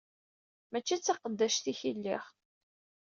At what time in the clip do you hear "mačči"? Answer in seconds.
0.71-0.95